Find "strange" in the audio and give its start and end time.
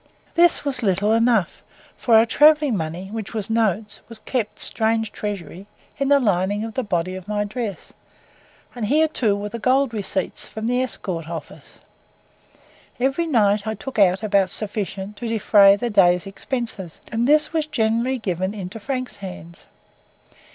4.57-5.11